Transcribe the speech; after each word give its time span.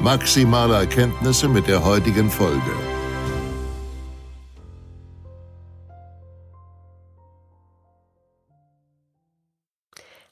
maximale 0.00 0.74
Erkenntnisse 0.74 1.48
mit 1.48 1.66
der 1.66 1.84
heutigen 1.84 2.30
Folge. 2.30 2.60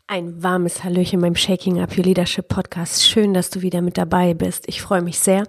Ein 0.09 0.41
warmes 0.41 0.85
Hallöchen 0.85 1.21
beim 1.21 1.35
Shaking 1.35 1.81
Up 1.81 1.99
Your 1.99 2.05
Leadership 2.05 2.47
Podcast. 2.47 3.05
Schön, 3.05 3.35
dass 3.35 3.51
du 3.51 3.63
wieder 3.63 3.83
mit 3.83 3.99
dabei 3.99 4.35
bist. 4.35 4.69
Ich 4.69 4.81
freue 4.81 5.03
mich 5.03 5.19
sehr, 5.19 5.43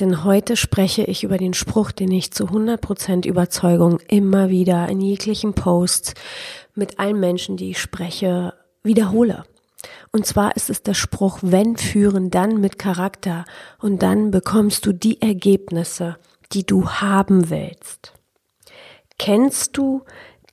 denn 0.00 0.24
heute 0.24 0.56
spreche 0.56 1.04
ich 1.04 1.22
über 1.22 1.38
den 1.38 1.54
Spruch, 1.54 1.92
den 1.92 2.10
ich 2.10 2.32
zu 2.32 2.46
100% 2.46 3.28
Überzeugung 3.28 4.00
immer 4.08 4.50
wieder 4.50 4.88
in 4.88 5.00
jeglichen 5.00 5.54
Posts 5.54 6.14
mit 6.74 6.98
allen 6.98 7.20
Menschen, 7.20 7.56
die 7.56 7.70
ich 7.70 7.80
spreche, 7.80 8.54
wiederhole. 8.82 9.44
Und 10.16 10.24
zwar 10.24 10.56
ist 10.56 10.70
es 10.70 10.82
der 10.82 10.94
Spruch, 10.94 11.40
wenn 11.42 11.76
führen, 11.76 12.30
dann 12.30 12.58
mit 12.58 12.78
Charakter 12.78 13.44
und 13.78 14.02
dann 14.02 14.30
bekommst 14.30 14.86
du 14.86 14.94
die 14.94 15.20
Ergebnisse, 15.20 16.16
die 16.52 16.64
du 16.64 16.88
haben 16.88 17.50
willst. 17.50 18.14
Kennst 19.18 19.76
du 19.76 20.04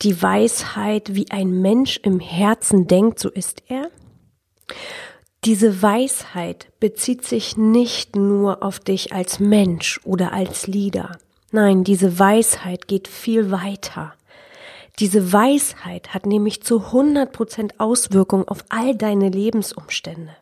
die 0.02 0.22
Weisheit, 0.22 1.16
wie 1.16 1.32
ein 1.32 1.62
Mensch 1.62 1.98
im 2.04 2.20
Herzen 2.20 2.88
denkt, 2.88 3.20
so 3.20 3.30
ist 3.30 3.64
er. 3.70 3.90
Diese 5.46 5.82
Weisheit 5.82 6.68
bezieht 6.82 7.26
sich 7.26 7.56
nicht 7.56 8.18
nur 8.18 8.64
auf 8.64 8.82
dich 8.82 9.14
als 9.14 9.40
Mensch 9.40 10.02
oder 10.04 10.34
als 10.34 10.68
Leader. 10.68 11.18
Nein, 11.54 11.86
diese 11.86 12.20
Weisheit 12.20 12.90
geht 12.90 13.08
viel 13.08 13.50
weiter. 13.50 14.14
Diese 15.00 15.34
Weisheit 15.34 16.14
hat 16.14 16.26
nämlich 16.26 16.62
zu 16.64 16.80
100 16.86 17.32
Prozent 17.32 17.80
Auswirkung 17.80 18.48
auf 18.48 18.64
all 18.70 18.96
deine 18.96 19.30
Lebensumstände. 19.30 20.36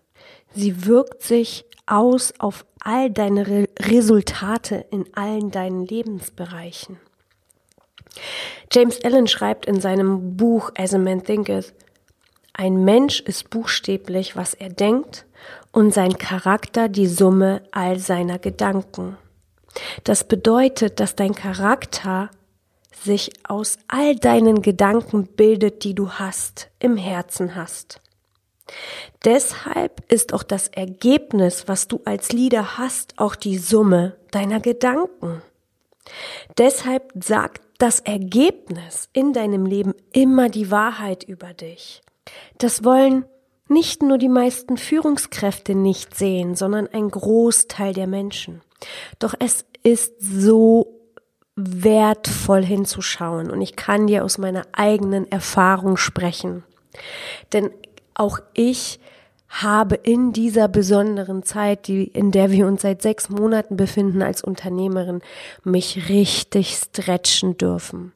Sie 0.54 0.86
wirkt 0.86 1.24
sich 1.24 1.66
aus 1.86 2.34
auf 2.40 2.66
all 2.80 3.10
deine 3.10 3.48
Re 3.48 3.68
Resultate 3.80 4.86
in 4.92 5.06
allen 5.14 5.52
deinen 5.52 5.86
Lebensbereichen. 5.86 6.98
James 8.72 9.04
Allen 9.04 9.28
schreibt 9.28 9.66
in 9.66 9.80
seinem 9.80 10.36
Buch 10.36 10.72
As 10.78 10.94
a 10.94 10.98
Man 10.98 11.24
Thinketh, 11.24 11.74
ein 12.54 12.84
Mensch 12.84 13.22
ist 13.22 13.50
buchstäblich, 13.50 14.36
was 14.36 14.54
er 14.54 14.70
denkt 14.70 15.26
und 15.72 15.94
sein 15.94 16.18
Charakter 16.18 16.90
die 16.90 17.08
Summe 17.08 17.62
all 17.72 17.98
seiner 18.00 18.40
Gedanken. 18.40 19.18
Das 20.04 20.26
bedeutet, 20.26 21.00
dass 21.00 21.16
dein 21.16 21.34
Charakter 21.34 22.30
sich 23.04 23.32
aus 23.48 23.78
all 23.88 24.16
deinen 24.16 24.62
Gedanken 24.62 25.28
bildet, 25.28 25.84
die 25.84 25.96
du 25.96 26.12
hast, 26.12 26.70
im 26.80 26.98
Herzen 26.98 27.56
hast. 27.56 28.02
Deshalb 29.26 30.04
ist 30.12 30.34
auch 30.34 30.44
das 30.44 30.68
Ergebnis, 30.68 31.68
was 31.68 31.88
du 31.88 32.02
als 32.06 32.32
Leader 32.32 32.78
hast, 32.78 33.18
auch 33.18 33.36
die 33.36 33.58
Summe 33.58 34.16
deiner 34.32 34.60
Gedanken. 34.60 35.42
Deshalb 36.58 37.12
sagt 37.22 37.62
das 37.78 38.00
Ergebnis 38.00 39.10
in 39.14 39.34
deinem 39.34 39.66
Leben 39.66 39.94
immer 40.14 40.50
die 40.50 40.72
Wahrheit 40.72 41.24
über 41.24 41.54
dich. 41.54 42.02
Das 42.58 42.84
wollen 42.84 43.26
nicht 43.68 44.04
nur 44.04 44.18
die 44.18 44.30
meisten 44.30 44.78
Führungskräfte 44.78 45.76
nicht 45.76 46.16
sehen, 46.16 46.56
sondern 46.56 46.88
ein 46.88 47.10
Großteil 47.10 47.94
der 47.94 48.08
Menschen. 48.08 48.62
Doch 49.20 49.34
es 49.40 49.66
ist 49.84 50.14
so 50.20 51.01
wertvoll 51.64 52.64
hinzuschauen 52.64 53.52
und 53.52 53.62
ich 53.62 53.76
kann 53.76 54.08
dir 54.08 54.24
aus 54.24 54.38
meiner 54.38 54.64
eigenen 54.72 55.32
Erfahrung 55.32 55.98
sprechen. 55.98 56.64
Denn 57.54 57.70
auch 58.14 58.40
ich 58.54 59.00
habe 59.52 59.96
in 59.96 60.32
dieser 60.32 60.70
besonderen 60.70 61.44
Zeit, 61.44 61.88
die, 61.88 62.06
in 62.06 62.32
der 62.32 62.52
wir 62.52 62.66
uns 62.66 62.84
seit 62.84 63.02
sechs 63.02 63.30
Monaten 63.30 63.76
befinden 63.76 64.22
als 64.22 64.42
Unternehmerin, 64.42 65.22
mich 65.66 66.08
richtig 66.08 66.78
stretchen 66.78 67.58
dürfen, 67.58 68.14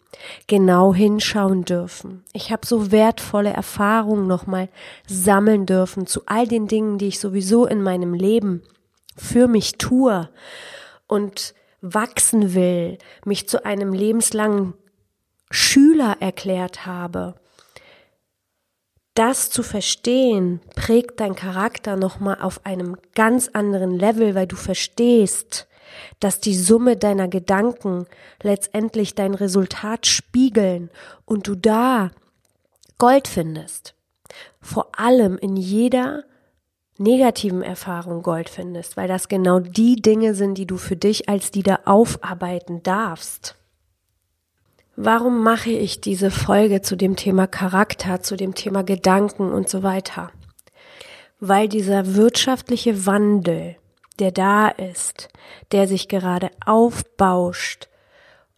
genau 0.47 0.94
hinschauen 0.94 1.66
dürfen. 1.66 2.23
Ich 2.31 2.51
habe 2.51 2.66
so 2.66 2.89
wertvolle 2.89 3.51
Erfahrungen 3.51 4.27
nochmal 4.27 4.69
sammeln 5.07 5.66
dürfen 5.66 6.07
zu 6.07 6.22
all 6.25 6.47
den 6.47 6.67
Dingen, 6.67 6.97
die 6.97 7.07
ich 7.07 7.19
sowieso 7.19 7.66
in 7.66 7.83
meinem 7.83 8.13
Leben 8.13 8.63
für 9.17 9.50
mich 9.50 9.77
tue 9.77 10.29
und 11.07 11.53
wachsen 11.94 12.53
will, 12.53 12.97
mich 13.25 13.47
zu 13.47 13.66
einem 13.66 13.94
lebenslangen 13.94 14.73
Schüler 15.51 16.18
erklärt 16.19 16.85
habe 16.85 17.35
das 19.16 19.50
zu 19.50 19.63
verstehen, 19.63 20.59
prägt 20.75 21.22
dein 21.22 21.35
Charakter 21.35 21.95
nochmal 21.95 22.38
auf 22.41 22.66
einem 22.66 22.97
ganz 23.16 23.50
anderen 23.53 23.97
Level, 23.97 24.35
weil 24.35 24.45
du 24.45 24.57
verstehst, 24.57 25.68
dass 26.19 26.41
die 26.41 26.56
Summe 26.56 26.97
deiner 26.97 27.29
Gedanken 27.29 28.07
letztendlich 28.44 29.16
dein 29.16 29.34
Resultat 29.34 30.06
spiegeln 30.06 30.90
und 31.24 31.47
du 31.47 31.56
da 31.56 32.12
Gold 32.97 33.28
findest. 33.28 33.95
Vor 34.59 35.00
allem 35.00 35.38
in 35.38 35.56
jeder 35.56 36.25
negativen 36.97 37.61
Erfahrung 37.61 38.22
Gold 38.22 38.50
findest, 38.50 38.97
weil 38.97 39.07
das 39.07 39.28
genau 39.28 39.59
die 39.59 39.97
Dinge 39.97 40.33
sind, 40.33 40.57
die 40.57 40.66
du 40.66 40.78
für 40.78 40.95
dich 40.95 41.28
als 41.28 41.53
Leader 41.53 41.81
aufarbeiten 41.85 42.83
darfst. 42.83 43.56
Warum 44.95 45.44
mache 45.44 45.72
ich 45.72 46.00
diese 46.00 46.31
Folge 46.31 46.81
zu 46.81 46.95
dem 46.95 47.17
Thema 47.17 47.47
Charakter, 47.47 48.22
zu 48.22 48.38
dem 48.38 48.56
Thema 48.56 48.83
Gedanken 48.83 49.51
und 49.51 49.67
so 49.67 49.83
weiter? 49.83 50.31
Weil 51.41 51.67
dieser 51.67 52.16
wirtschaftliche 52.16 53.06
Wandel, 53.06 53.75
der 54.19 54.31
da 54.31 54.69
ist, 54.69 55.27
der 55.73 55.89
sich 55.89 56.07
gerade 56.07 56.50
aufbauscht 56.66 57.89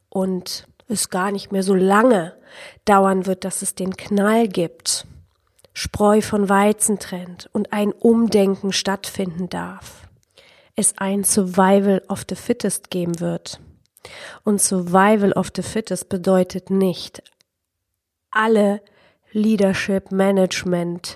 und 0.10 0.68
es 0.88 1.10
gar 1.10 1.32
nicht 1.32 1.52
mehr 1.52 1.64
so 1.64 1.74
lange 1.74 2.36
dauern 2.86 3.26
wird, 3.26 3.44
dass 3.44 3.64
es 3.64 3.74
den 3.74 3.98
Knall 3.98 4.48
gibt, 4.48 5.08
Spreu 5.98 6.22
von 6.22 6.48
Weizen 6.48 7.00
trennt 7.00 7.50
und 7.54 7.74
ein 7.74 7.92
Umdenken 7.92 8.72
stattfinden 8.72 9.50
darf, 9.50 10.08
es 10.76 10.96
ein 11.00 11.24
Survival 11.24 12.04
of 12.08 12.24
the 12.30 12.36
Fittest 12.36 12.92
geben 12.92 13.20
wird. 13.20 13.60
Und 14.44 14.62
Survival 14.62 15.32
of 15.32 15.48
the 15.56 15.64
Fittest 15.64 16.08
bedeutet 16.08 16.70
nicht, 16.70 17.24
alle 18.30 18.80
Leadership 19.32 20.12
Management 20.12 21.16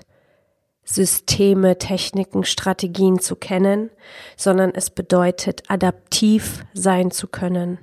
Systeme, 0.84 1.77
Techniken, 1.77 2.44
Strategien 2.44 3.19
zu 3.19 3.36
kennen, 3.36 3.92
sondern 4.36 4.72
es 4.74 4.89
bedeutet, 4.89 5.62
adaptiv 5.68 6.66
sein 6.74 7.12
zu 7.12 7.27
können, 7.27 7.77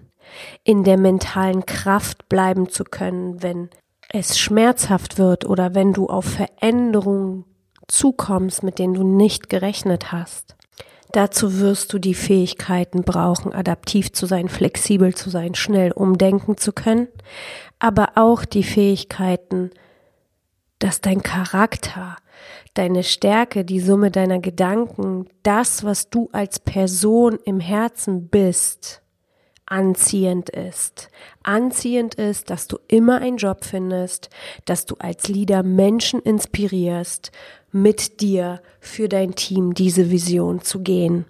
in 0.64 0.82
der 0.82 0.98
mentalen 0.98 1.64
Kraft 1.64 2.28
bleiben 2.28 2.68
zu 2.68 2.82
können, 2.82 3.40
wenn 3.40 3.70
es 4.08 4.38
schmerzhaft 4.38 5.18
wird 5.18 5.44
oder 5.44 5.74
wenn 5.74 5.92
du 5.92 6.06
auf 6.06 6.24
Veränderungen 6.24 7.44
zukommst, 7.86 8.62
mit 8.62 8.78
denen 8.78 8.94
du 8.94 9.04
nicht 9.04 9.48
gerechnet 9.48 10.12
hast. 10.12 10.56
Dazu 11.12 11.60
wirst 11.60 11.92
du 11.92 11.98
die 11.98 12.14
Fähigkeiten 12.14 13.02
brauchen, 13.02 13.54
adaptiv 13.54 14.12
zu 14.12 14.26
sein, 14.26 14.48
flexibel 14.48 15.14
zu 15.14 15.30
sein, 15.30 15.54
schnell 15.54 15.92
umdenken 15.92 16.58
zu 16.58 16.72
können, 16.72 17.08
aber 17.78 18.10
auch 18.16 18.44
die 18.44 18.62
Fähigkeiten, 18.62 19.70
dass 20.78 21.00
dein 21.00 21.22
Charakter, 21.22 22.16
deine 22.74 23.02
Stärke, 23.02 23.64
die 23.64 23.80
Summe 23.80 24.10
deiner 24.10 24.38
Gedanken, 24.38 25.28
das, 25.42 25.82
was 25.82 26.10
du 26.10 26.28
als 26.32 26.58
Person 26.58 27.38
im 27.44 27.58
Herzen 27.58 28.28
bist, 28.28 29.02
anziehend 29.68 30.50
ist. 30.50 31.08
Anziehend 31.42 32.16
ist, 32.16 32.50
dass 32.50 32.66
du 32.66 32.78
immer 32.88 33.20
einen 33.20 33.36
Job 33.36 33.64
findest, 33.64 34.28
dass 34.64 34.86
du 34.86 34.96
als 34.98 35.28
Leader 35.28 35.62
Menschen 35.62 36.18
inspirierst, 36.20 37.30
mit 37.70 38.20
dir 38.20 38.60
für 38.80 39.08
dein 39.08 39.34
Team 39.34 39.74
diese 39.74 40.10
Vision 40.10 40.62
zu 40.62 40.80
gehen. 40.80 41.26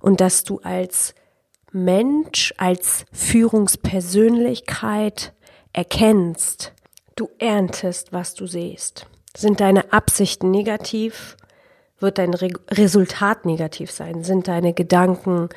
Und 0.00 0.20
dass 0.20 0.44
du 0.44 0.60
als 0.60 1.16
Mensch, 1.72 2.54
als 2.56 3.04
Führungspersönlichkeit 3.12 5.32
erkennst, 5.72 6.72
du 7.16 7.28
erntest, 7.38 8.12
was 8.12 8.34
du 8.34 8.46
siehst. 8.46 9.08
Sind 9.36 9.58
deine 9.60 9.92
Absichten 9.92 10.52
negativ? 10.52 11.36
Wird 12.00 12.18
dein 12.18 12.34
Re 12.34 12.50
Resultat 12.70 13.46
negativ 13.46 13.90
sein? 13.90 14.24
Sind 14.24 14.48
deine 14.48 14.72
Gedanken 14.72 15.48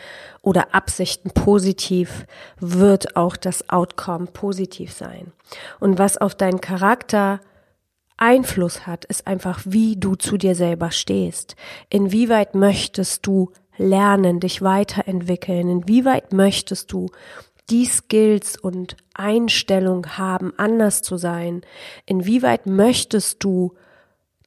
oder 0.42 0.74
Absichten 0.76 1.32
positiv? 1.32 2.26
Wird 2.60 3.16
auch 3.16 3.36
das 3.36 3.70
Outcome 3.70 4.28
positiv 4.28 4.94
sein? 4.94 5.32
Und 5.80 5.98
was 5.98 6.18
auf 6.18 6.36
deinen 6.36 6.62
Charakter 6.62 7.40
Einfluss 8.18 8.88
hat, 8.88 9.06
ist 9.06 9.28
einfach, 9.28 9.62
wie 9.66 9.96
du 9.96 10.16
zu 10.16 10.38
dir 10.38 10.56
selber 10.56 10.92
stehst. 10.92 11.56
Inwieweit 11.90 12.56
möchtest 12.56 13.26
du 13.28 13.52
lernen, 13.78 14.40
dich 14.40 14.62
weiterentwickeln? 14.62 15.70
Inwieweit 15.70 16.34
möchtest 16.34 16.92
du 16.92 17.10
die 17.70 17.86
Skills 17.86 18.58
und 18.58 18.96
Einstellung 19.14 20.18
haben, 20.18 20.54
anders 20.58 21.02
zu 21.02 21.18
sein? 21.18 21.62
Inwieweit 22.06 22.66
möchtest 22.66 23.44
du 23.44 23.74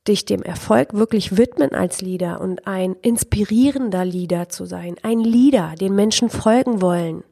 dich 0.09 0.25
dem 0.25 0.43
Erfolg 0.43 0.95
wirklich 0.95 1.37
widmen 1.37 1.73
als 1.73 2.01
Leader 2.01 2.41
und 2.41 2.67
ein 2.67 2.95
inspirierender 3.03 4.05
Leader 4.05 4.49
zu 4.49 4.65
sein? 4.65 4.97
Ein 5.03 5.21
Leader, 5.21 5.75
den 5.79 5.95
Menschen 5.95 6.31
folgen 6.31 6.81
wollen. 6.81 7.25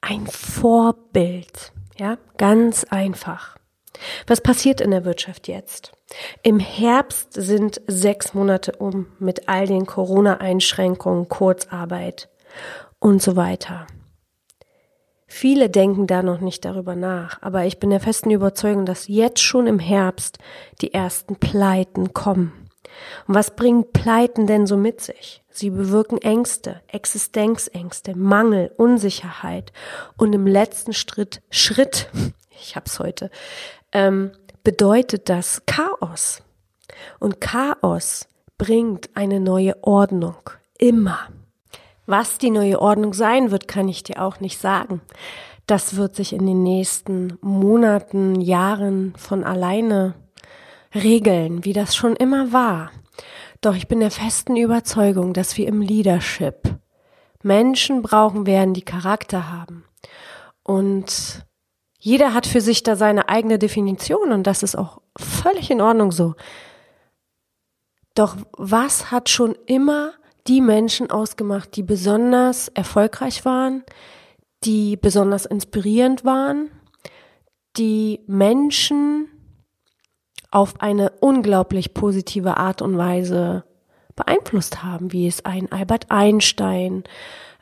Ein 0.00 0.26
Vorbild. 0.26 1.72
Ja, 1.98 2.18
ganz 2.36 2.84
einfach. 2.84 3.56
Was 4.26 4.40
passiert 4.40 4.80
in 4.80 4.90
der 4.90 5.04
Wirtschaft 5.04 5.48
jetzt? 5.48 5.92
Im 6.42 6.58
Herbst 6.58 7.32
sind 7.32 7.80
sechs 7.86 8.34
Monate 8.34 8.72
um 8.72 9.06
mit 9.18 9.48
all 9.48 9.66
den 9.66 9.86
Corona-Einschränkungen, 9.86 11.28
Kurzarbeit 11.28 12.28
und 12.98 13.22
so 13.22 13.36
weiter. 13.36 13.86
Viele 15.36 15.68
denken 15.68 16.06
da 16.06 16.22
noch 16.22 16.38
nicht 16.38 16.64
darüber 16.64 16.94
nach, 16.94 17.42
aber 17.42 17.64
ich 17.64 17.80
bin 17.80 17.90
der 17.90 17.98
festen 17.98 18.30
Überzeugung, 18.30 18.86
dass 18.86 19.08
jetzt 19.08 19.42
schon 19.42 19.66
im 19.66 19.80
Herbst 19.80 20.38
die 20.80 20.94
ersten 20.94 21.34
Pleiten 21.34 22.14
kommen. 22.14 22.52
Und 23.26 23.34
was 23.34 23.56
bringen 23.56 23.90
Pleiten 23.92 24.46
denn 24.46 24.68
so 24.68 24.76
mit 24.76 25.00
sich? 25.00 25.42
Sie 25.50 25.70
bewirken 25.70 26.18
Ängste, 26.18 26.82
Existenzängste, 26.86 28.16
Mangel, 28.16 28.70
Unsicherheit 28.76 29.72
und 30.16 30.32
im 30.34 30.46
letzten 30.46 30.92
Schritt, 30.92 31.42
Schritt, 31.50 32.10
ich 32.50 32.76
hab's 32.76 33.00
heute, 33.00 33.28
ähm, 33.90 34.30
bedeutet 34.62 35.28
das 35.28 35.62
Chaos. 35.66 36.44
Und 37.18 37.40
Chaos 37.40 38.28
bringt 38.56 39.10
eine 39.14 39.40
neue 39.40 39.82
Ordnung. 39.82 40.36
Immer. 40.78 41.28
Was 42.06 42.38
die 42.38 42.50
neue 42.50 42.80
Ordnung 42.80 43.14
sein 43.14 43.50
wird, 43.50 43.68
kann 43.68 43.88
ich 43.88 44.02
dir 44.02 44.22
auch 44.22 44.40
nicht 44.40 44.60
sagen. 44.60 45.00
Das 45.66 45.96
wird 45.96 46.14
sich 46.14 46.32
in 46.34 46.46
den 46.46 46.62
nächsten 46.62 47.38
Monaten, 47.40 48.40
Jahren 48.40 49.14
von 49.16 49.44
alleine 49.44 50.14
regeln, 50.94 51.64
wie 51.64 51.72
das 51.72 51.96
schon 51.96 52.14
immer 52.16 52.52
war. 52.52 52.90
Doch 53.62 53.74
ich 53.74 53.88
bin 53.88 54.00
der 54.00 54.10
festen 54.10 54.56
Überzeugung, 54.56 55.32
dass 55.32 55.56
wir 55.56 55.66
im 55.66 55.80
Leadership 55.80 56.76
Menschen 57.42 58.02
brauchen 58.02 58.46
werden, 58.46 58.74
die 58.74 58.84
Charakter 58.84 59.50
haben. 59.50 59.84
Und 60.62 61.46
jeder 61.98 62.34
hat 62.34 62.46
für 62.46 62.60
sich 62.60 62.82
da 62.82 62.96
seine 62.96 63.30
eigene 63.30 63.58
Definition 63.58 64.32
und 64.32 64.46
das 64.46 64.62
ist 64.62 64.76
auch 64.76 65.00
völlig 65.18 65.70
in 65.70 65.80
Ordnung 65.80 66.12
so. 66.12 66.34
Doch 68.14 68.36
was 68.52 69.10
hat 69.10 69.30
schon 69.30 69.56
immer 69.66 70.12
die 70.46 70.60
Menschen 70.60 71.10
ausgemacht, 71.10 71.76
die 71.76 71.82
besonders 71.82 72.68
erfolgreich 72.68 73.44
waren, 73.44 73.84
die 74.64 74.96
besonders 74.96 75.46
inspirierend 75.46 76.24
waren, 76.24 76.70
die 77.76 78.20
Menschen 78.26 79.28
auf 80.50 80.80
eine 80.80 81.10
unglaublich 81.20 81.94
positive 81.94 82.56
Art 82.56 82.82
und 82.82 82.96
Weise 82.96 83.64
beeinflusst 84.14 84.82
haben, 84.84 85.12
wie 85.12 85.26
es 85.26 85.44
ein 85.44 85.72
Albert 85.72 86.10
Einstein 86.10 87.04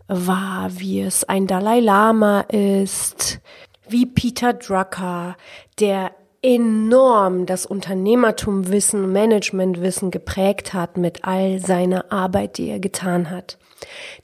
war, 0.09 0.79
wie 0.79 1.01
es 1.01 1.25
ein 1.25 1.47
Dalai 1.47 1.81
Lama 1.81 2.43
ist, 2.43 3.41
wie 3.89 4.07
Peter 4.07 4.53
Drucker, 4.53 5.37
der 5.81 6.13
enorm 6.43 7.47
das 7.47 7.67
Unternehmertumwissen, 7.67 9.13
Managementwissen 9.13 10.11
geprägt 10.11 10.75
hat 10.75 10.97
mit 10.97 11.25
all 11.25 11.61
seiner 11.61 12.11
Arbeit, 12.13 12.59
die 12.59 12.69
er 12.69 12.81
getan 12.81 13.31
hat. 13.31 13.59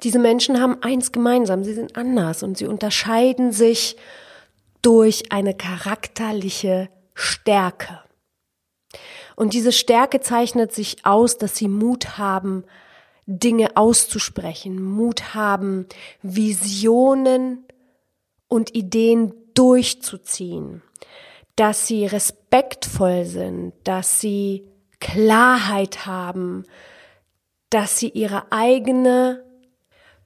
Diese 0.02 0.18
Menschen 0.18 0.60
haben 0.60 0.82
eins 0.82 1.12
gemeinsam, 1.12 1.64
sie 1.64 1.74
sind 1.74 1.96
anders 1.96 2.42
und 2.42 2.58
sie 2.58 2.66
unterscheiden 2.66 3.52
sich 3.52 3.96
durch 4.82 5.30
eine 5.32 5.54
charakterliche 5.54 6.88
Stärke. 7.14 8.00
Und 9.36 9.52
diese 9.54 9.72
Stärke 9.72 10.20
zeichnet 10.20 10.72
sich 10.72 11.04
aus, 11.04 11.38
dass 11.38 11.56
sie 11.56 11.68
Mut 11.68 12.18
haben, 12.18 12.64
Dinge 13.26 13.76
auszusprechen, 13.76 14.82
Mut 14.82 15.34
haben, 15.34 15.86
Visionen 16.22 17.64
und 18.48 18.74
Ideen 18.74 19.34
durchzuziehen, 19.54 20.82
dass 21.58 21.88
sie 21.88 22.06
respektvoll 22.06 23.24
sind, 23.24 23.72
dass 23.82 24.20
sie 24.20 24.64
Klarheit 25.00 26.06
haben, 26.06 26.64
dass 27.68 27.98
sie 27.98 28.10
ihre 28.10 28.52
eigene 28.52 29.44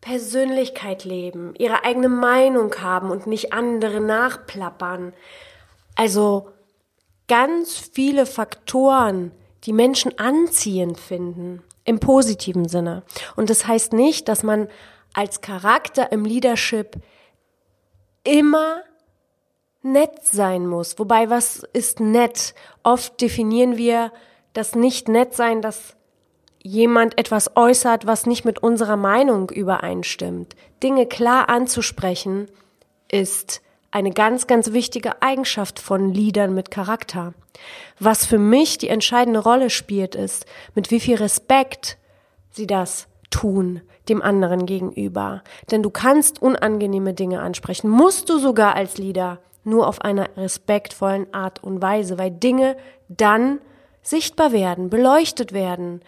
Persönlichkeit 0.02 1.04
leben, 1.06 1.54
ihre 1.56 1.84
eigene 1.84 2.10
Meinung 2.10 2.74
haben 2.80 3.10
und 3.10 3.26
nicht 3.26 3.54
andere 3.54 4.00
nachplappern. 4.02 5.14
Also 5.94 6.50
ganz 7.28 7.78
viele 7.78 8.26
Faktoren, 8.26 9.32
die 9.64 9.72
Menschen 9.72 10.18
anziehend 10.18 11.00
finden, 11.00 11.62
im 11.84 11.98
positiven 11.98 12.68
Sinne. 12.68 13.04
Und 13.36 13.48
das 13.48 13.66
heißt 13.66 13.94
nicht, 13.94 14.28
dass 14.28 14.42
man 14.42 14.68
als 15.14 15.40
Charakter 15.40 16.12
im 16.12 16.26
Leadership 16.26 16.96
immer 18.22 18.82
nett 19.82 20.24
sein 20.24 20.66
muss. 20.66 20.98
Wobei, 20.98 21.30
was 21.30 21.64
ist 21.72 22.00
nett? 22.00 22.54
Oft 22.82 23.20
definieren 23.20 23.76
wir 23.76 24.12
das 24.52 24.74
nicht 24.74 25.08
nett 25.08 25.34
sein, 25.34 25.62
dass 25.62 25.96
jemand 26.62 27.18
etwas 27.18 27.56
äußert, 27.56 28.06
was 28.06 28.26
nicht 28.26 28.44
mit 28.44 28.62
unserer 28.62 28.96
Meinung 28.96 29.50
übereinstimmt. 29.50 30.54
Dinge 30.82 31.06
klar 31.06 31.48
anzusprechen 31.48 32.48
ist 33.10 33.62
eine 33.90 34.12
ganz, 34.12 34.46
ganz 34.46 34.72
wichtige 34.72 35.20
Eigenschaft 35.20 35.78
von 35.78 36.14
Liedern 36.14 36.54
mit 36.54 36.70
Charakter. 36.70 37.34
Was 37.98 38.24
für 38.24 38.38
mich 38.38 38.78
die 38.78 38.88
entscheidende 38.88 39.40
Rolle 39.40 39.70
spielt, 39.70 40.14
ist, 40.14 40.46
mit 40.74 40.90
wie 40.90 41.00
viel 41.00 41.16
Respekt 41.16 41.98
sie 42.50 42.66
das 42.66 43.08
tun 43.30 43.82
dem 44.08 44.22
anderen 44.22 44.66
gegenüber. 44.66 45.42
Denn 45.70 45.82
du 45.82 45.90
kannst 45.90 46.42
unangenehme 46.42 47.14
Dinge 47.14 47.40
ansprechen, 47.40 47.88
musst 47.88 48.28
du 48.28 48.38
sogar 48.38 48.74
als 48.74 48.98
Leader 48.98 49.38
nur 49.64 49.86
auf 49.86 50.02
einer 50.02 50.28
respektvollen 50.36 51.32
Art 51.32 51.62
und 51.62 51.80
Weise, 51.82 52.18
weil 52.18 52.30
Dinge 52.30 52.76
dann 53.08 53.60
sichtbar 54.02 54.52
werden, 54.52 54.90
beleuchtet 54.90 55.52
werden, 55.52 56.00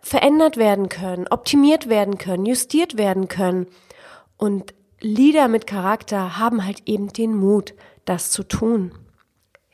verändert 0.00 0.56
werden 0.56 0.88
können, 0.88 1.26
optimiert 1.28 1.88
werden 1.88 2.18
können, 2.18 2.46
justiert 2.46 2.98
werden 2.98 3.28
können. 3.28 3.66
Und 4.36 4.74
Lieder 5.00 5.46
mit 5.46 5.66
Charakter 5.68 6.38
haben 6.38 6.64
halt 6.64 6.82
eben 6.86 7.12
den 7.12 7.36
Mut, 7.36 7.74
das 8.04 8.30
zu 8.30 8.42
tun. 8.42 8.92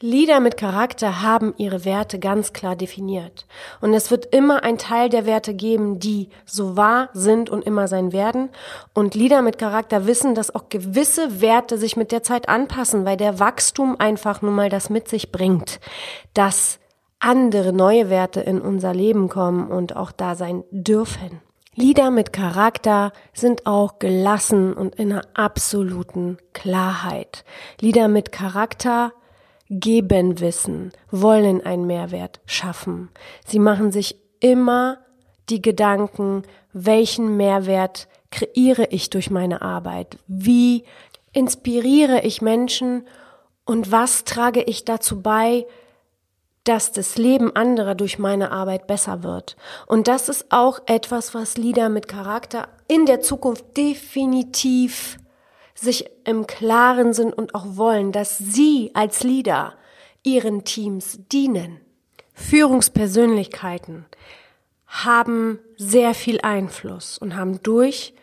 Lieder 0.04 0.40
mit 0.40 0.58
Charakter 0.58 1.22
haben 1.22 1.54
ihre 1.56 1.86
Werte 1.86 2.18
ganz 2.18 2.52
klar 2.52 2.76
definiert. 2.76 3.46
Und 3.80 3.94
es 3.94 4.10
wird 4.10 4.34
immer 4.34 4.62
ein 4.62 4.76
Teil 4.76 5.08
der 5.08 5.24
Werte 5.24 5.54
geben, 5.54 5.98
die 5.98 6.28
so 6.44 6.76
wahr 6.76 7.08
sind 7.14 7.48
und 7.48 7.64
immer 7.64 7.88
sein 7.88 8.12
werden. 8.12 8.50
Und 8.92 9.14
Lieder 9.14 9.40
mit 9.40 9.56
Charakter 9.56 10.06
wissen, 10.06 10.34
dass 10.34 10.54
auch 10.54 10.68
gewisse 10.68 11.40
Werte 11.40 11.78
sich 11.78 11.96
mit 11.96 12.12
der 12.12 12.22
Zeit 12.22 12.50
anpassen, 12.50 13.06
weil 13.06 13.16
der 13.16 13.38
Wachstum 13.38 13.96
einfach 13.98 14.42
nun 14.42 14.54
mal 14.54 14.68
das 14.68 14.90
mit 14.90 15.08
sich 15.08 15.32
bringt, 15.32 15.80
dass 16.34 16.80
andere 17.18 17.72
neue 17.72 18.10
Werte 18.10 18.42
in 18.42 18.60
unser 18.60 18.92
Leben 18.92 19.30
kommen 19.30 19.68
und 19.68 19.96
auch 19.96 20.12
da 20.12 20.34
sein 20.34 20.64
dürfen. 20.70 21.40
Lieder 21.76 22.10
mit 22.10 22.34
Charakter 22.34 23.10
sind 23.32 23.64
auch 23.64 23.98
gelassen 23.98 24.74
und 24.74 24.96
in 24.96 25.14
einer 25.14 25.24
absoluten 25.32 26.36
Klarheit. 26.52 27.46
Lieder 27.80 28.08
mit 28.08 28.32
Charakter 28.32 29.14
geben 29.70 30.40
Wissen, 30.40 30.92
wollen 31.10 31.64
einen 31.64 31.86
Mehrwert 31.86 32.40
schaffen. 32.46 33.10
Sie 33.46 33.58
machen 33.58 33.92
sich 33.92 34.16
immer 34.40 34.98
die 35.48 35.62
Gedanken, 35.62 36.42
welchen 36.72 37.36
Mehrwert 37.36 38.08
kreiere 38.30 38.88
ich 38.90 39.10
durch 39.10 39.30
meine 39.30 39.62
Arbeit? 39.62 40.18
Wie 40.26 40.84
inspiriere 41.32 42.22
ich 42.22 42.42
Menschen 42.42 43.06
und 43.64 43.90
was 43.90 44.24
trage 44.24 44.62
ich 44.62 44.84
dazu 44.84 45.22
bei, 45.22 45.66
dass 46.64 46.92
das 46.92 47.18
Leben 47.18 47.54
anderer 47.54 47.94
durch 47.94 48.18
meine 48.18 48.50
Arbeit 48.50 48.86
besser 48.86 49.22
wird. 49.22 49.56
Und 49.86 50.08
das 50.08 50.30
ist 50.30 50.46
auch 50.48 50.80
etwas, 50.86 51.34
was 51.34 51.58
Leader 51.58 51.90
mit 51.90 52.08
Charakter 52.08 52.68
in 52.88 53.04
der 53.04 53.20
Zukunft 53.20 53.76
definitiv 53.76 55.18
sich 55.74 56.06
im 56.24 56.46
Klaren 56.46 57.12
sind 57.12 57.32
und 57.32 57.54
auch 57.54 57.76
wollen, 57.76 58.12
dass 58.12 58.38
sie 58.38 58.90
als 58.94 59.22
Leader 59.24 59.74
ihren 60.22 60.64
Teams 60.64 61.18
dienen. 61.30 61.80
Führungspersönlichkeiten 62.34 64.06
haben 64.86 65.58
sehr 65.76 66.14
viel 66.14 66.40
Einfluss 66.40 67.18
und 67.18 67.36
haben 67.36 67.62
durch 67.62 68.14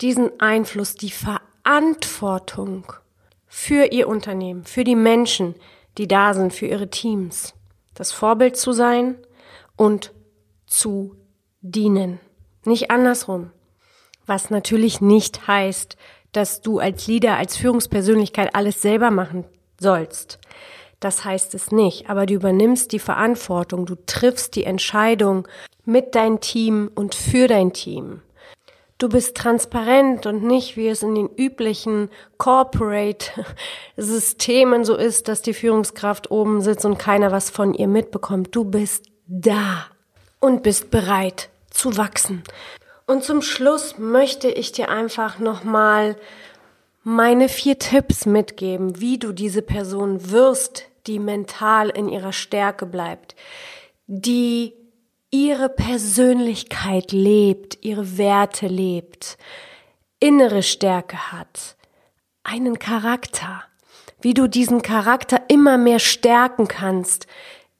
diesen 0.00 0.40
Einfluss 0.40 0.94
die 0.94 1.12
Verantwortung 1.12 2.92
für 3.46 3.92
ihr 3.92 4.08
Unternehmen, 4.08 4.64
für 4.64 4.84
die 4.84 4.96
Menschen, 4.96 5.54
die 5.98 6.08
da 6.08 6.34
sind, 6.34 6.52
für 6.52 6.66
ihre 6.66 6.90
Teams, 6.90 7.54
das 7.94 8.10
Vorbild 8.10 8.56
zu 8.56 8.72
sein 8.72 9.16
und 9.76 10.12
zu 10.66 11.16
dienen. 11.60 12.18
Nicht 12.64 12.90
andersrum. 12.90 13.50
Was 14.26 14.50
natürlich 14.50 15.00
nicht 15.00 15.46
heißt, 15.46 15.96
dass 16.32 16.62
du 16.62 16.78
als 16.78 17.06
Leader, 17.06 17.36
als 17.36 17.56
Führungspersönlichkeit 17.56 18.54
alles 18.54 18.82
selber 18.82 19.10
machen 19.10 19.44
sollst. 19.78 20.38
Das 21.00 21.24
heißt 21.24 21.54
es 21.54 21.72
nicht, 21.72 22.08
aber 22.08 22.26
du 22.26 22.34
übernimmst 22.34 22.92
die 22.92 22.98
Verantwortung, 22.98 23.86
du 23.86 23.96
triffst 24.06 24.54
die 24.54 24.64
Entscheidung 24.64 25.48
mit 25.84 26.14
deinem 26.14 26.40
Team 26.40 26.90
und 26.94 27.14
für 27.14 27.48
dein 27.48 27.72
Team. 27.72 28.20
Du 28.98 29.08
bist 29.08 29.34
transparent 29.36 30.26
und 30.26 30.44
nicht, 30.44 30.76
wie 30.76 30.86
es 30.86 31.02
in 31.02 31.16
den 31.16 31.28
üblichen 31.28 32.08
Corporate-Systemen 32.38 34.84
so 34.84 34.94
ist, 34.94 35.26
dass 35.26 35.42
die 35.42 35.54
Führungskraft 35.54 36.30
oben 36.30 36.60
sitzt 36.60 36.84
und 36.84 37.00
keiner 37.00 37.32
was 37.32 37.50
von 37.50 37.74
ihr 37.74 37.88
mitbekommt. 37.88 38.54
Du 38.54 38.62
bist 38.62 39.06
da 39.26 39.86
und 40.38 40.62
bist 40.62 40.92
bereit 40.92 41.48
zu 41.68 41.96
wachsen. 41.96 42.44
Und 43.06 43.24
zum 43.24 43.42
Schluss 43.42 43.98
möchte 43.98 44.48
ich 44.48 44.72
dir 44.72 44.88
einfach 44.88 45.38
nochmal 45.38 46.16
meine 47.02 47.48
vier 47.48 47.78
Tipps 47.78 48.26
mitgeben, 48.26 49.00
wie 49.00 49.18
du 49.18 49.32
diese 49.32 49.62
Person 49.62 50.30
wirst, 50.30 50.84
die 51.06 51.18
mental 51.18 51.90
in 51.90 52.08
ihrer 52.08 52.32
Stärke 52.32 52.86
bleibt, 52.86 53.34
die 54.06 54.74
ihre 55.30 55.68
Persönlichkeit 55.68 57.10
lebt, 57.10 57.78
ihre 57.80 58.18
Werte 58.18 58.68
lebt, 58.68 59.36
innere 60.20 60.62
Stärke 60.62 61.32
hat, 61.32 61.76
einen 62.44 62.78
Charakter, 62.78 63.64
wie 64.20 64.34
du 64.34 64.46
diesen 64.46 64.82
Charakter 64.82 65.42
immer 65.48 65.78
mehr 65.78 65.98
stärken 65.98 66.68
kannst 66.68 67.26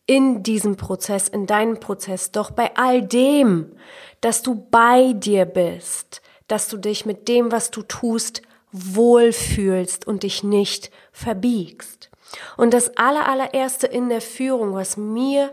in 0.06 0.42
diesem 0.42 0.76
Prozess, 0.76 1.28
in 1.28 1.46
deinem 1.46 1.78
Prozess, 1.78 2.32
doch 2.32 2.50
bei 2.50 2.76
all 2.76 3.02
dem, 3.02 3.76
dass 4.20 4.42
du 4.42 4.54
bei 4.54 5.12
dir 5.12 5.44
bist, 5.44 6.22
dass 6.48 6.68
du 6.68 6.76
dich 6.76 7.06
mit 7.06 7.28
dem, 7.28 7.52
was 7.52 7.70
du 7.70 7.82
tust, 7.82 8.42
wohlfühlst 8.72 10.06
und 10.06 10.22
dich 10.22 10.42
nicht 10.42 10.90
verbiegst. 11.12 12.10
Und 12.56 12.74
das 12.74 12.96
aller, 12.96 13.28
allererste 13.28 13.86
in 13.86 14.08
der 14.08 14.22
Führung, 14.22 14.74
was 14.74 14.96
mir 14.96 15.52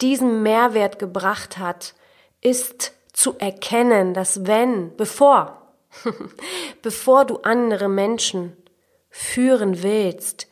diesen 0.00 0.42
Mehrwert 0.42 0.98
gebracht 0.98 1.58
hat, 1.58 1.94
ist 2.40 2.92
zu 3.12 3.38
erkennen, 3.38 4.14
dass 4.14 4.46
wenn, 4.46 4.96
bevor, 4.96 5.62
bevor 6.82 7.24
du 7.24 7.38
andere 7.38 7.88
Menschen 7.88 8.56
führen 9.10 9.82
willst, 9.82 10.48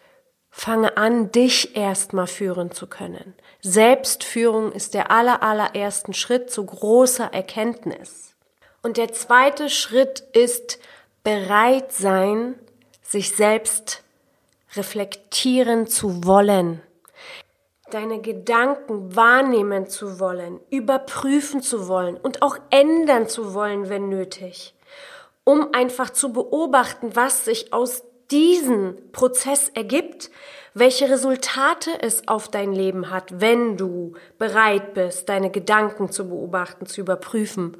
fange 0.50 0.96
an, 0.96 1.32
dich 1.32 1.76
erstmal 1.76 2.26
führen 2.26 2.70
zu 2.70 2.86
können. 2.86 3.34
Selbstführung 3.62 4.72
ist 4.72 4.94
der 4.94 5.10
aller, 5.10 5.42
allerersten 5.42 6.12
Schritt 6.12 6.50
zu 6.50 6.66
großer 6.66 7.32
Erkenntnis. 7.32 8.34
Und 8.82 8.96
der 8.96 9.12
zweite 9.12 9.68
Schritt 9.68 10.20
ist 10.32 10.78
bereit 11.22 11.92
sein, 11.92 12.54
sich 13.02 13.36
selbst 13.36 14.02
reflektieren 14.74 15.86
zu 15.86 16.24
wollen 16.24 16.82
deine 17.90 18.20
Gedanken 18.20 19.14
wahrnehmen 19.14 19.88
zu 19.88 20.20
wollen, 20.20 20.60
überprüfen 20.70 21.62
zu 21.62 21.88
wollen 21.88 22.16
und 22.16 22.42
auch 22.42 22.56
ändern 22.70 23.28
zu 23.28 23.54
wollen, 23.54 23.88
wenn 23.88 24.08
nötig, 24.08 24.74
um 25.44 25.74
einfach 25.74 26.10
zu 26.10 26.32
beobachten, 26.32 27.14
was 27.14 27.44
sich 27.44 27.72
aus 27.72 28.04
diesem 28.30 28.96
Prozess 29.12 29.68
ergibt, 29.74 30.30
welche 30.74 31.10
Resultate 31.10 31.90
es 32.00 32.28
auf 32.28 32.48
dein 32.48 32.72
Leben 32.72 33.10
hat, 33.10 33.40
wenn 33.40 33.76
du 33.76 34.14
bereit 34.38 34.94
bist, 34.94 35.28
deine 35.28 35.50
Gedanken 35.50 36.10
zu 36.10 36.28
beobachten, 36.28 36.86
zu 36.86 37.00
überprüfen 37.00 37.76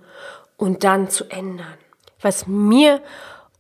und 0.57 0.85
dann 0.85 1.09
zu 1.09 1.25
ändern. 1.31 1.79
Was 2.21 2.47
mir 2.47 3.01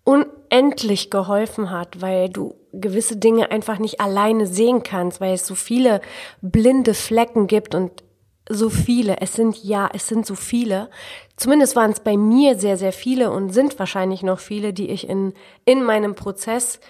unendlich 0.04 1.11
geholfen 1.11 1.70
hat, 1.70 2.00
weil 2.00 2.28
du 2.28 2.56
gewisse 2.73 3.16
Dinge 3.16 3.50
einfach 3.50 3.78
nicht 3.78 4.00
alleine 4.00 4.47
sehen 4.47 4.82
kannst, 4.82 5.20
weil 5.20 5.35
es 5.35 5.47
so 5.47 5.54
viele 5.54 6.00
blinde 6.40 6.94
Flecken 6.94 7.47
gibt 7.47 7.75
und 7.75 8.02
so 8.50 8.69
viele. 8.69 9.21
Es 9.21 9.35
sind 9.35 9.62
ja, 9.62 9.88
es 9.95 10.09
sind 10.09 10.26
so 10.26 10.35
viele. 10.35 10.90
Zumindest 11.37 11.76
waren 11.76 11.92
es 11.92 12.00
bei 12.00 12.16
mir 12.16 12.59
sehr, 12.59 12.76
sehr 12.76 12.92
viele 12.92 13.30
und 13.30 13.50
sind 13.50 13.78
wahrscheinlich 13.78 14.23
noch 14.23 14.40
viele, 14.40 14.73
die 14.73 14.90
ich 14.90 15.09
in, 15.09 15.33
in 15.64 15.83
meinem 15.85 16.14
Prozess 16.14 16.80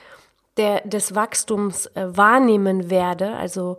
der, 0.57 0.81
des 0.81 1.14
Wachstums 1.14 1.87
äh, 1.95 2.17
wahrnehmen 2.17 2.90
werde. 2.90 3.37
Also 3.37 3.79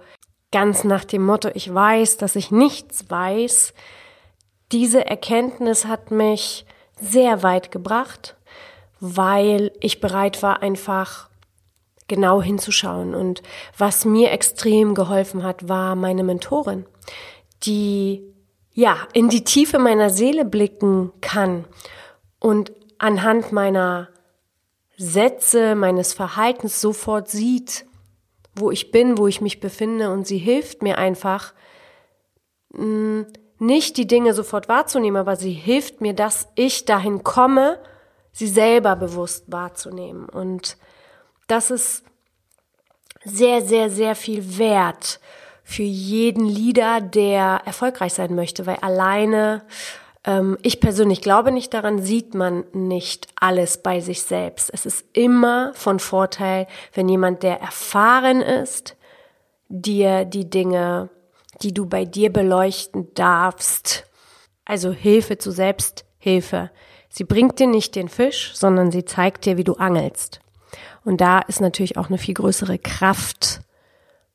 ganz 0.52 0.84
nach 0.84 1.04
dem 1.04 1.26
Motto, 1.26 1.50
ich 1.54 1.74
weiß, 1.74 2.18
dass 2.18 2.36
ich 2.36 2.52
nichts 2.52 3.10
weiß. 3.10 3.74
Diese 4.72 5.06
Erkenntnis 5.06 5.86
hat 5.86 6.12
mich 6.12 6.66
sehr 7.00 7.42
weit 7.44 7.72
gebracht, 7.72 8.38
weil 9.00 9.72
ich 9.80 10.00
bereit 10.00 10.44
war, 10.44 10.62
einfach 10.62 11.30
genau 12.08 12.42
hinzuschauen. 12.42 13.16
Und 13.16 13.42
was 13.78 14.06
mir 14.06 14.32
extrem 14.32 14.94
geholfen 14.94 15.44
hat, 15.44 15.68
war 15.68 15.96
meine 15.96 16.24
Mentorin, 16.24 16.86
die 17.64 18.34
ja 18.74 18.98
in 19.14 19.30
die 19.30 19.44
Tiefe 19.44 19.80
meiner 19.80 20.10
Seele 20.10 20.46
blicken 20.46 21.12
kann 21.22 21.66
und 22.40 22.72
anhand 22.98 23.52
meiner 23.52 24.10
Sätze, 24.98 25.76
meines 25.76 26.14
Verhaltens 26.14 26.80
sofort 26.80 27.30
sieht, 27.30 27.86
wo 28.56 28.72
ich 28.72 28.92
bin, 28.92 29.18
wo 29.18 29.28
ich 29.28 29.42
mich 29.42 29.60
befinde 29.60 30.12
und 30.12 30.28
sie 30.28 30.38
hilft 30.38 30.84
mir 30.84 30.98
einfach, 30.98 31.54
mm, 32.74 33.22
nicht 33.60 33.98
die 33.98 34.08
Dinge 34.08 34.34
sofort 34.34 34.70
wahrzunehmen, 34.70 35.20
aber 35.20 35.36
sie 35.36 35.54
hilft 35.54 36.02
mir, 36.02 36.14
dass 36.14 36.48
ich 36.56 36.86
dahin 36.86 37.24
komme, 37.24 37.80
sie 38.32 38.48
selber 38.48 38.96
bewusst 38.96 39.52
wahrzunehmen. 39.52 40.28
Und 40.28 40.78
das 41.48 41.70
ist 41.70 42.04
sehr, 43.24 43.62
sehr, 43.62 43.90
sehr 43.90 44.16
viel 44.16 44.58
wert 44.58 45.20
für 45.72 45.84
jeden 45.84 46.46
Leader, 46.46 47.00
der 47.00 47.62
erfolgreich 47.66 48.14
sein 48.14 48.36
möchte, 48.36 48.66
weil 48.66 48.76
alleine, 48.82 49.64
ähm, 50.26 50.58
ich 50.64 50.82
persönlich 50.82 51.22
glaube 51.22 51.54
nicht 51.54 51.74
daran, 51.74 52.02
sieht 52.02 52.34
man 52.34 52.66
nicht 52.74 53.30
alles 53.40 53.82
bei 53.82 54.02
sich 54.02 54.24
selbst. 54.24 54.70
Es 54.74 54.86
ist 54.86 55.06
immer 55.14 55.72
von 55.74 56.00
Vorteil, 56.00 56.68
wenn 56.94 57.08
jemand, 57.08 57.44
der 57.44 57.62
erfahren 57.62 58.42
ist, 58.42 58.98
dir 59.70 60.26
die 60.26 60.50
Dinge, 60.50 61.10
die 61.62 61.74
du 61.74 61.86
bei 61.86 62.04
dir 62.04 62.34
beleuchten 62.34 63.14
darfst, 63.14 64.06
also 64.66 64.92
Hilfe 64.92 65.38
zu 65.38 65.52
Selbsthilfe. 65.52 66.70
Sie 67.08 67.24
bringt 67.24 67.60
dir 67.60 67.68
nicht 67.68 67.96
den 67.96 68.10
Fisch, 68.10 68.52
sondern 68.56 68.92
sie 68.92 69.06
zeigt 69.06 69.46
dir, 69.46 69.56
wie 69.56 69.64
du 69.64 69.76
angelst. 69.76 70.42
Und 71.06 71.22
da 71.22 71.40
ist 71.40 71.62
natürlich 71.62 71.98
auch 71.98 72.08
eine 72.08 72.18
viel 72.18 72.34
größere 72.34 72.78
Kraft, 72.78 73.62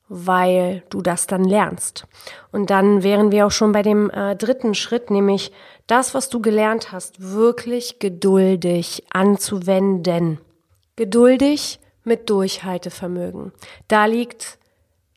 weil 0.09 0.83
du 0.89 1.01
das 1.01 1.27
dann 1.27 1.43
lernst. 1.43 2.07
Und 2.51 2.69
dann 2.69 3.03
wären 3.03 3.31
wir 3.31 3.45
auch 3.45 3.51
schon 3.51 3.71
bei 3.71 3.81
dem 3.81 4.09
äh, 4.09 4.35
dritten 4.35 4.73
Schritt, 4.73 5.11
nämlich 5.11 5.51
das, 5.87 6.13
was 6.13 6.29
du 6.29 6.41
gelernt 6.41 6.91
hast, 6.91 7.21
wirklich 7.21 7.99
geduldig 7.99 9.03
anzuwenden. 9.11 10.39
Geduldig 10.95 11.79
mit 12.03 12.29
Durchhaltevermögen. 12.29 13.51
Da 13.87 14.05
liegt 14.05 14.57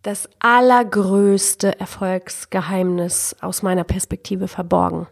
das 0.02 0.28
allergrößte 0.38 1.78
Erfolgsgeheimnis 1.78 3.36
aus 3.40 3.62
meiner 3.62 3.84
Perspektive 3.84 4.48
verborgen. 4.48 5.06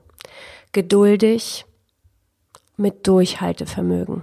Geduldig 0.73 1.66
mit 2.76 3.06
Durchhaltevermögen. 3.06 4.23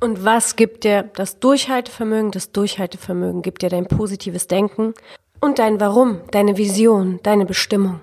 Und 0.00 0.24
was 0.24 0.54
gibt 0.54 0.84
dir 0.84 1.02
das 1.14 1.40
Durchhaltevermögen? 1.40 2.30
Das 2.30 2.52
Durchhaltevermögen 2.52 3.42
gibt 3.42 3.62
dir 3.62 3.68
dein 3.68 3.88
positives 3.88 4.46
Denken 4.46 4.94
und 5.40 5.58
dein 5.58 5.80
Warum, 5.80 6.20
deine 6.30 6.56
Vision, 6.56 7.18
deine 7.24 7.46
Bestimmung. 7.46 8.00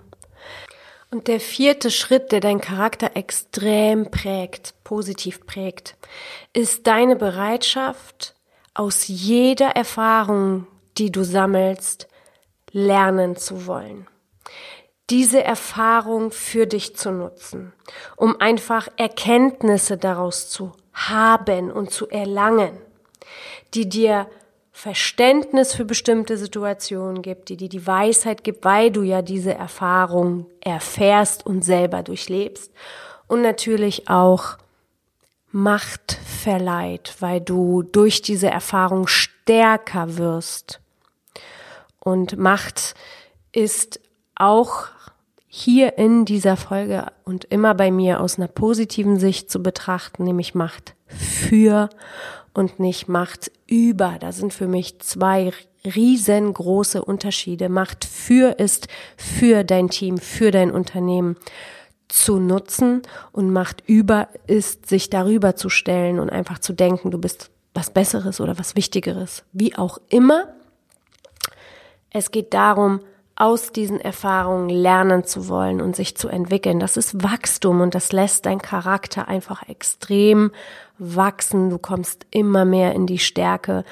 Und 1.09 1.29
der 1.29 1.39
vierte 1.39 1.91
Schritt, 1.91 2.33
der 2.33 2.41
deinen 2.41 2.59
Charakter 2.59 3.11
extrem 3.15 4.11
prägt, 4.11 4.73
positiv 4.83 5.45
prägt, 5.45 5.95
ist 6.51 6.87
deine 6.87 7.15
Bereitschaft, 7.15 8.35
aus 8.73 9.07
jeder 9.07 9.69
Erfahrung, 9.69 10.67
die 10.97 11.11
du 11.11 11.23
sammelst, 11.23 12.09
lernen 12.71 13.37
zu 13.37 13.67
wollen. 13.67 14.07
Diese 15.09 15.41
Erfahrung 15.41 16.31
für 16.31 16.67
dich 16.67 16.97
zu 16.97 17.11
nutzen, 17.11 17.71
um 18.17 18.41
einfach 18.41 18.89
Erkenntnisse 18.97 19.97
daraus 19.97 20.49
zu 20.49 20.73
haben 20.95 21.71
und 21.71 21.91
zu 21.91 22.09
erlangen, 22.09 22.77
die 23.73 23.87
dir 23.87 24.27
Verständnis 24.71 25.73
für 25.73 25.85
bestimmte 25.85 26.37
Situationen 26.37 27.21
gibt, 27.21 27.49
die 27.49 27.57
dir 27.57 27.69
die 27.69 27.85
Weisheit 27.85 28.43
gibt, 28.43 28.65
weil 28.65 28.91
du 28.91 29.03
ja 29.03 29.21
diese 29.21 29.53
Erfahrung 29.53 30.47
erfährst 30.59 31.45
und 31.45 31.63
selber 31.63 32.03
durchlebst. 32.03 32.71
Und 33.27 33.41
natürlich 33.41 34.09
auch 34.09 34.57
Macht 35.51 36.19
verleiht, 36.25 37.15
weil 37.19 37.39
du 37.39 37.83
durch 37.83 38.21
diese 38.21 38.49
Erfahrung 38.49 39.07
stärker 39.07 40.17
wirst. 40.17 40.81
Und 41.99 42.37
Macht 42.37 42.95
ist 43.53 44.01
auch 44.35 44.87
hier 45.57 45.97
in 45.97 46.25
dieser 46.25 46.57
Folge 46.57 47.05
und 47.24 47.45
immer 47.45 47.75
bei 47.75 47.89
mir 47.89 48.19
aus 48.19 48.38
einer 48.38 48.50
positiven 48.50 49.19
Sicht 49.19 49.50
zu 49.50 49.63
betrachten, 49.63 50.25
nämlich 50.25 50.53
Macht 50.53 50.95
für 51.07 51.89
und 52.53 52.81
nicht 52.81 53.07
Macht 53.07 53.53
über. 53.65 54.17
Da 54.19 54.33
sind 54.33 54.53
für 54.53 54.67
mich 54.67 55.00
zwei 55.00 55.53
riesengroße 55.85 57.01
Unterschiede. 57.01 57.69
Macht 57.69 58.03
für 58.03 58.59
ist 58.59 58.89
für 59.15 59.63
dein 59.63 59.89
Team, 59.89 60.17
für 60.17 60.51
dein 60.51 60.71
Unternehmen 60.71 61.38
zu 62.09 62.38
nutzen 62.38 63.03
und 63.31 63.53
Macht 63.53 63.81
über 63.88 64.27
ist, 64.47 64.89
sich 64.89 65.09
darüber 65.09 65.55
zu 65.55 65.69
stellen 65.69 66.19
und 66.19 66.29
einfach 66.29 66.59
zu 66.59 66.74
denken, 66.74 67.12
du 67.12 67.17
bist 67.17 67.50
was 67.74 67.91
Besseres 67.91 68.41
oder 68.41 68.59
was 68.59 68.75
Wichtigeres. 68.75 69.45
Wie 69.53 69.77
auch 69.77 70.00
immer. 70.09 70.50
Es 72.09 72.31
geht 72.31 72.53
darum, 72.53 73.00
aus 73.36 73.72
diesen 73.72 74.00
Erfahrungen 74.00 74.70
lernen 74.70 75.25
zu 75.25 75.50
wollen 75.50 75.82
und 75.82 75.96
sich 75.96 76.15
zu 76.15 76.30
entwickeln. 76.30 76.80
Das 76.80 76.96
ist 76.96 77.22
Wachstum 77.22 77.82
und 77.82 77.94
das 77.94 78.13
lässt 78.13 78.46
dein 78.46 78.62
Charakter 78.62 79.27
einfach 79.27 79.68
extrem 79.68 80.51
wachsen. 80.98 81.70
Du 81.70 81.77
kommst 81.77 82.25
immer 82.32 82.63
mehr 82.63 82.94
in 82.94 83.08
die 83.08 83.20
Stärke 83.20 83.84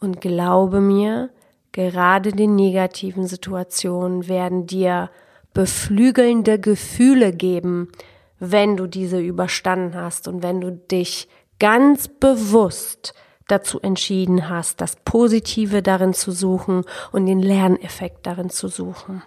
und 0.00 0.20
glaube 0.20 0.80
mir, 0.80 1.30
gerade 1.72 2.32
die 2.32 2.48
negativen 2.48 3.26
Situationen 3.28 4.26
werden 4.26 4.66
dir 4.66 5.10
beflügelnde 5.54 6.58
Gefühle 6.58 7.32
geben, 7.32 7.92
wenn 8.40 8.76
du 8.76 8.86
diese 8.86 9.20
überstanden 9.20 9.94
hast 9.94 10.26
und 10.26 10.42
wenn 10.42 10.60
du 10.60 10.72
dich 10.72 11.28
ganz 11.60 12.08
bewusst 12.08 13.14
dazu 13.48 13.80
entschieden 13.80 14.48
hast, 14.48 14.80
das 14.80 14.96
Positive 15.04 15.82
darin 15.82 16.14
zu 16.14 16.30
suchen 16.30 16.84
und 17.12 17.26
den 17.26 17.40
Lerneffekt 17.40 18.26
darin 18.26 18.50
zu 18.50 18.68
suchen. 18.68 19.22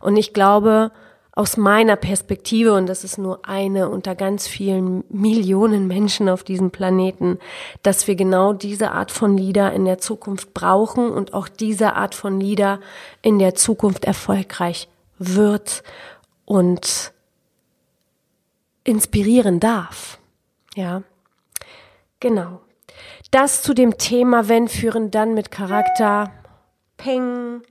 Und 0.00 0.16
ich 0.16 0.32
glaube, 0.32 0.92
aus 1.38 1.56
meiner 1.56 1.94
Perspektive, 1.94 2.74
und 2.74 2.86
das 2.86 3.04
ist 3.04 3.16
nur 3.16 3.46
eine 3.46 3.90
unter 3.90 4.16
ganz 4.16 4.48
vielen 4.48 5.04
Millionen 5.08 5.86
Menschen 5.86 6.28
auf 6.28 6.42
diesem 6.42 6.72
Planeten, 6.72 7.38
dass 7.84 8.08
wir 8.08 8.16
genau 8.16 8.52
diese 8.52 8.90
Art 8.90 9.12
von 9.12 9.36
Lieder 9.36 9.72
in 9.72 9.84
der 9.84 9.98
Zukunft 9.98 10.52
brauchen 10.52 11.10
und 11.10 11.34
auch 11.34 11.46
diese 11.46 11.94
Art 11.94 12.16
von 12.16 12.40
Lieder 12.40 12.80
in 13.22 13.38
der 13.38 13.54
Zukunft 13.54 14.04
erfolgreich 14.04 14.88
wird 15.18 15.84
und 16.44 17.12
inspirieren 18.82 19.60
darf. 19.60 20.18
Ja, 20.74 21.02
genau. 22.18 22.60
Das 23.30 23.62
zu 23.62 23.74
dem 23.74 23.98
Thema, 23.98 24.48
wenn 24.48 24.68
führen 24.68 25.10
dann 25.10 25.34
mit 25.34 25.50
Charakter. 25.50 26.32
Ping. 26.96 27.62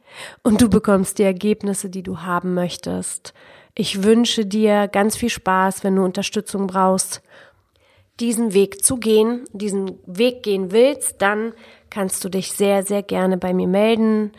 Und 0.41 0.62
du 0.62 0.69
bekommst 0.69 1.19
die 1.19 1.23
Ergebnisse, 1.23 1.89
die 1.89 2.01
du 2.01 2.21
haben 2.21 2.54
möchtest. 2.54 3.34
Ich 3.75 4.04
wünsche 4.04 4.45
dir 4.45 4.88
ganz 4.88 5.17
viel 5.17 5.30
Spaß, 5.30 5.84
wenn 5.84 5.95
du 5.95 6.04
Unterstützung 6.04 6.65
brauchst, 6.65 7.21
diesen 8.19 8.54
Weg 8.54 8.84
zu 8.84 8.97
gehen, 8.97 9.45
diesen 9.51 9.99
Weg 10.08 10.41
gehen 10.41 10.71
willst, 10.71 11.21
dann 11.21 11.54
kannst 11.91 12.23
du 12.23 12.30
dich 12.30 12.51
sehr, 12.51 12.84
sehr 12.84 13.04
gerne 13.04 13.38
bei 13.38 13.54
mir 13.54 13.67
melden 13.67 14.32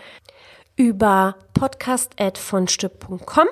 über 0.78 1.34
podcast.vonstück.com. 1.52 3.48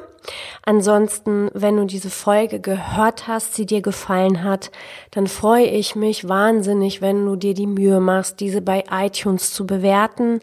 Ansonsten, 0.64 1.50
wenn 1.52 1.76
du 1.76 1.84
diese 1.84 2.10
Folge 2.10 2.60
gehört 2.60 3.28
hast, 3.28 3.54
sie 3.54 3.66
dir 3.66 3.82
gefallen 3.82 4.42
hat, 4.42 4.70
dann 5.10 5.26
freue 5.26 5.66
ich 5.66 5.94
mich 5.94 6.28
wahnsinnig, 6.28 7.02
wenn 7.02 7.26
du 7.26 7.36
dir 7.36 7.54
die 7.54 7.66
Mühe 7.66 8.00
machst, 8.00 8.40
diese 8.40 8.62
bei 8.62 8.84
iTunes 8.90 9.52
zu 9.52 9.66
bewerten 9.66 10.40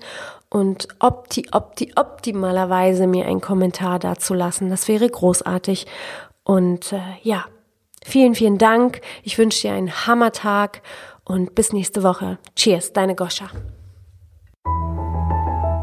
und 0.49 0.87
opti, 0.99 1.47
opti, 1.51 1.91
optimalerweise 1.95 3.07
mir 3.07 3.25
einen 3.25 3.41
Kommentar 3.41 3.99
dazu 3.99 4.33
lassen. 4.33 4.69
Das 4.69 4.87
wäre 4.87 5.09
großartig. 5.09 5.87
Und 6.43 6.93
äh, 6.93 6.99
ja, 7.23 7.45
vielen, 8.05 8.35
vielen 8.35 8.57
Dank. 8.57 9.01
Ich 9.23 9.37
wünsche 9.37 9.67
dir 9.67 9.73
einen 9.73 10.05
Hammertag 10.05 10.81
und 11.25 11.55
bis 11.55 11.73
nächste 11.73 12.03
Woche. 12.03 12.37
Cheers, 12.55 12.93
deine 12.93 13.15
Goscha. 13.15 13.49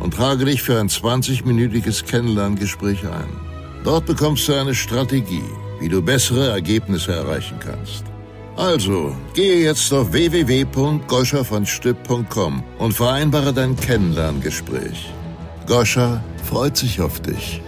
und 0.00 0.14
trage 0.14 0.44
dich 0.44 0.62
für 0.62 0.78
ein 0.78 0.88
20-minütiges 0.88 2.04
Kennenlerngespräch 2.04 3.04
ein. 3.04 3.28
Dort 3.84 4.06
bekommst 4.06 4.48
du 4.48 4.54
eine 4.54 4.74
Strategie, 4.74 5.44
wie 5.80 5.88
du 5.88 6.02
bessere 6.02 6.50
Ergebnisse 6.50 7.12
erreichen 7.12 7.58
kannst. 7.60 8.04
Also, 8.56 9.14
gehe 9.34 9.62
jetzt 9.62 9.92
auf 9.92 10.12
www.goscha-von-stipp.com 10.12 12.64
und 12.78 12.92
vereinbare 12.92 13.52
dein 13.52 13.76
Kennenlerngespräch. 13.76 15.12
Goscha 15.66 16.24
freut 16.42 16.76
sich 16.76 17.00
auf 17.00 17.20
dich. 17.20 17.62